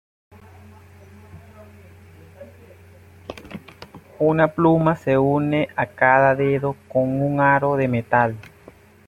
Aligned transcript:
Una 4.17 4.47
pluma 4.47 4.95
se 4.95 5.15
une 5.19 5.67
a 5.75 5.85
cada 5.85 6.33
dedo 6.33 6.75
con 6.91 7.21
un 7.21 7.39
aro 7.39 7.75
de 7.75 7.87
metal. 7.87 8.35